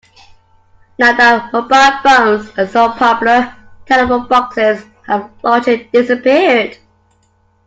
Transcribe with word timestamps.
Now 0.97 1.15
that 1.15 1.53
mobile 1.53 1.99
phones 2.01 2.57
are 2.57 2.65
so 2.65 2.89
popular, 2.93 3.55
telephone 3.85 4.25
boxes 4.27 4.83
have 5.05 5.29
largely 5.43 5.83
disappeared 5.93 6.79